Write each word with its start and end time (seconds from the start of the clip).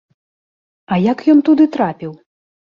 А 0.95 0.99
як 1.11 1.19
ён 1.35 1.45
туды 1.51 1.71
трапіў? 1.79 2.11